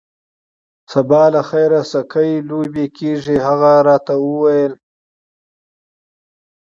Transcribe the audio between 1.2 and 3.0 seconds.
له خیره سکی لوبې